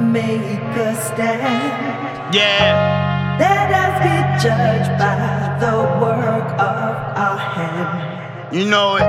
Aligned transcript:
make 0.00 0.76
a 0.76 0.94
stand. 0.94 2.34
Yeah. 2.34 3.36
Let 3.38 3.70
us 3.72 3.94
be 4.04 4.48
judged 4.48 4.92
by 4.98 5.56
the 5.60 5.74
work 6.04 6.48
of 6.60 6.94
our 7.16 7.38
hand. 7.38 8.54
You 8.54 8.64
know 8.66 8.96
it. 8.96 9.00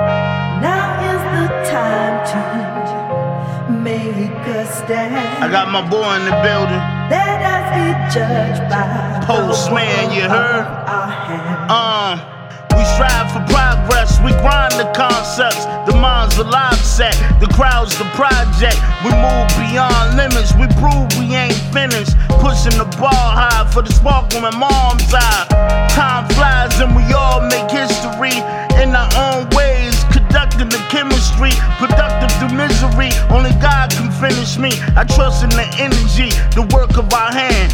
Now 0.61 0.87
is 1.11 1.21
the 1.35 1.47
time 1.71 2.17
to 2.31 3.73
make 3.73 4.47
a 4.55 4.65
stand. 4.67 5.43
I 5.43 5.49
got 5.51 5.71
my 5.71 5.81
boy 5.89 6.15
in 6.15 6.25
the 6.25 6.37
building. 6.43 6.81
Let 7.09 7.39
us 7.55 7.65
be 7.75 7.85
judged 8.19 8.69
by 8.69 9.23
Postman, 9.25 10.09
the 10.09 10.15
you 10.15 10.21
heard? 10.21 10.61
of 10.61 10.67
our 10.87 11.07
hand. 11.09 11.71
Um, 11.71 12.40
for 13.31 13.43
progress, 13.47 14.19
we 14.19 14.31
grind 14.43 14.75
the 14.75 14.91
concepts. 14.91 15.63
The 15.87 15.95
mind's 15.95 16.37
a 16.37 16.43
live 16.43 16.83
set, 16.83 17.15
the 17.39 17.47
crowd's 17.47 17.97
the 17.97 18.05
project. 18.19 18.75
We 19.03 19.11
move 19.15 19.47
beyond 19.55 20.19
limits, 20.19 20.51
we 20.59 20.67
prove 20.75 21.07
we 21.17 21.33
ain't 21.35 21.57
finished. 21.71 22.15
Pushing 22.43 22.75
the 22.75 22.87
bar 22.99 23.11
high 23.11 23.69
for 23.71 23.81
the 23.81 23.91
sparkle 23.91 24.37
in 24.37 24.43
my 24.43 24.51
mom's 24.51 25.07
eye. 25.13 25.47
Time 25.95 26.27
flies 26.35 26.75
and 26.79 26.95
we 26.95 27.03
all 27.13 27.41
make 27.47 27.71
history 27.71 28.35
in 28.81 28.91
our 28.91 29.11
own 29.15 29.47
ways. 29.55 29.95
Conducting 30.11 30.67
the 30.67 30.81
chemistry, 30.91 31.55
productive 31.79 32.31
through 32.37 32.55
misery. 32.55 33.15
Only 33.31 33.55
God 33.63 33.91
can 33.91 34.11
finish 34.11 34.57
me. 34.57 34.71
I 34.95 35.03
trust 35.07 35.43
in 35.43 35.49
the 35.51 35.67
energy, 35.79 36.29
the 36.51 36.67
work 36.75 36.97
of 36.97 37.07
our 37.13 37.31
hand. 37.31 37.71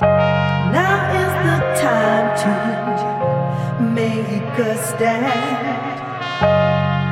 Now 0.00 1.10
is 1.10 1.32
the 1.46 1.58
time 1.82 2.26
to 2.42 2.81
make 4.22 4.58
a 4.58 4.76
stand. 4.82 5.22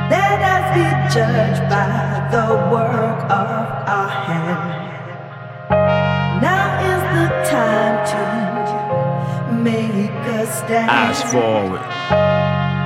Let 0.09 0.39
us 0.53 0.65
be 0.75 0.85
judged 1.15 1.63
by 1.69 2.27
the 2.31 2.45
work 2.71 3.19
of 3.23 3.47
our 3.95 4.09
hand. 4.27 4.61
Now 6.41 6.67
is 6.91 7.01
the 7.17 7.27
time 7.49 7.97
to 8.11 9.53
make 9.53 10.11
a 10.39 10.45
stand. 10.47 10.89
Eyes 10.89 11.21
forward. 11.31 11.81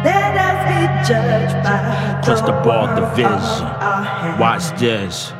Let 0.10 0.34
us 0.48 0.60
be 0.70 0.80
judged 1.10 1.58
by 1.64 2.22
Christobal 2.24 2.96
the 2.96 3.06
Vision. 3.16 3.32
of 3.32 3.82
our 3.82 4.04
hand. 4.04 4.40
Watch 4.40 4.66
this. 4.80 5.34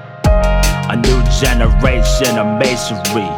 A 0.88 0.96
new 0.96 1.20
generation 1.42 2.38
of 2.38 2.48
masonry. 2.60 3.30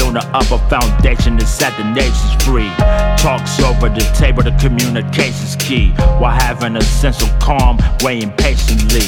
Building 0.00 0.22
up 0.32 0.50
a 0.50 0.58
foundation 0.70 1.36
to 1.36 1.44
set 1.44 1.76
the 1.76 1.84
nations 1.92 2.32
free. 2.42 2.70
Talks 3.20 3.60
over 3.60 3.90
the 3.90 4.00
table, 4.16 4.42
the 4.42 4.50
communication's 4.52 5.56
key. 5.56 5.90
While 6.16 6.32
having 6.32 6.76
a 6.76 6.80
sense 6.80 7.22
of 7.22 7.28
calm, 7.38 7.76
waiting 8.02 8.32
patiently. 8.32 9.04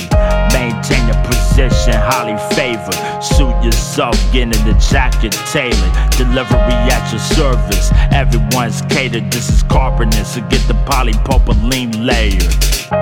Maintain 0.52 1.08
the 1.08 1.16
position, 1.24 1.94
highly 1.96 2.36
favored. 2.54 2.92
Suit 3.24 3.56
yourself, 3.64 4.14
getting 4.34 4.50
the 4.68 4.76
jacket 4.90 5.32
tailored. 5.50 5.94
Delivery 6.12 6.76
at 6.92 7.10
your 7.10 7.20
service. 7.20 7.90
Everyone's 8.12 8.82
catered. 8.82 9.32
This 9.32 9.48
is 9.48 9.62
carpenter, 9.62 10.24
so 10.24 10.42
get 10.50 10.60
the 10.68 10.74
polypropylene 10.84 12.04
layer. 12.04 13.01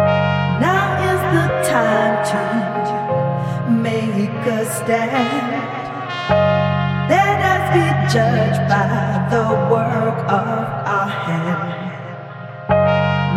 Judged 8.13 8.69
by 8.69 9.25
the 9.31 9.45
work 9.71 10.19
of 10.25 10.49
our 10.95 11.07
hand. 11.07 11.71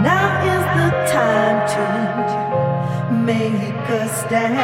Now 0.03 0.41
is 0.53 0.65
the 0.79 0.89
time 1.13 1.59
to 1.75 3.13
make 3.13 3.89
a 3.89 4.09
stand. 4.09 4.57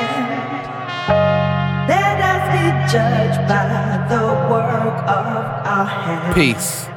Let 1.87 2.17
us 2.33 2.43
be 2.55 2.65
judged 2.91 3.47
by 3.47 4.03
the 4.09 4.25
work 4.49 4.97
of 5.03 5.25
our 5.73 5.85
hand. 5.85 6.33
Peace. 6.33 6.89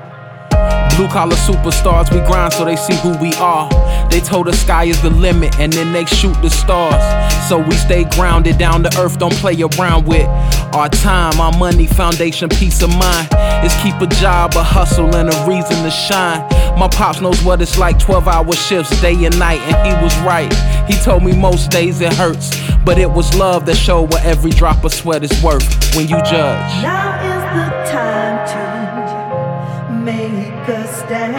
Blue 0.96 1.08
collar 1.08 1.36
superstars, 1.36 2.12
we 2.12 2.20
grind 2.27 2.52
so 2.52 2.64
they 2.64 2.77
see 2.77 2.94
who 2.96 3.16
we 3.18 3.33
are. 3.34 3.68
They 4.10 4.20
told 4.20 4.48
us 4.48 4.60
sky 4.60 4.84
is 4.84 5.00
the 5.00 5.10
limit 5.10 5.58
and 5.58 5.72
then 5.72 5.92
they 5.92 6.05
shoot 6.05 6.34
the 6.42 6.50
stars. 6.50 7.02
So 7.48 7.58
we 7.58 7.74
stay 7.77 8.05
grounded 8.05 8.58
down 8.58 8.83
to 8.83 9.00
earth, 9.00 9.18
don't 9.18 9.34
play 9.34 9.56
around 9.60 10.06
with 10.06 10.27
our 10.74 10.88
time, 10.88 11.40
our 11.40 11.56
money, 11.58 11.86
foundation, 11.86 12.48
peace 12.48 12.83
of 12.83 12.90
mind. 12.96 13.28
Is 13.64 13.74
keep 13.83 13.94
a 14.00 14.06
job, 14.06 14.55
a 14.55 14.62
hustle, 14.62 15.14
and 15.14 15.28
a 15.33 15.46
reason 15.46 15.83
to 15.84 15.90
shine. 15.90 16.40
My 16.78 16.89
pops 16.89 17.20
knows 17.20 17.42
what 17.44 17.62
it's 17.62 17.78
like 17.78 17.98
12 17.98 18.27
hour 18.27 18.52
shifts, 18.54 19.00
day 19.00 19.24
and 19.24 19.39
night, 19.39 19.60
and 19.60 19.86
he 19.86 20.02
was 20.02 20.16
right. 20.20 20.52
He 20.90 20.94
told 21.02 21.22
me 21.22 21.33
most 21.33 21.70
days 21.70 22.00
it 22.00 22.12
hurts, 22.12 22.50
but 22.84 22.98
it 22.98 23.10
was 23.10 23.34
love 23.36 23.66
that 23.66 23.77
showed 23.77 24.10
what 24.10 24.24
every 24.24 24.50
drop 24.50 24.84
of 24.84 24.92
sweat 24.92 25.22
is 25.22 25.42
worth 25.42 25.94
when 25.94 26.08
you 26.08 26.16
judge. 26.22 26.83
Now 26.83 27.16
is 27.22 27.42
the 27.54 27.92
time 27.92 28.21
a 30.68 30.86
stand. 30.86 31.34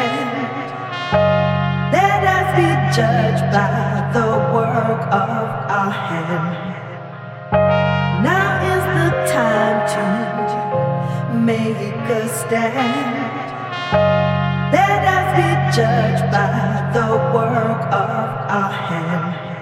Let 1.93 2.23
us 2.35 2.47
be 2.57 2.67
judged 2.95 3.45
by 3.53 4.11
the 4.13 4.27
work 4.53 5.01
of 5.07 5.47
our 5.71 5.91
hand. 5.91 6.73
Now 8.23 8.47
is 8.73 8.83
the 8.99 9.09
time 9.31 9.79
to 9.93 11.33
make 11.39 11.95
a 12.09 12.27
stand. 12.27 13.15
Let 14.73 15.01
us 15.17 15.27
be 15.37 15.49
judged 15.77 16.31
by 16.31 16.91
the 16.93 17.07
work 17.33 17.81
of 17.93 18.09
our 18.49 18.71
hand. 18.71 19.52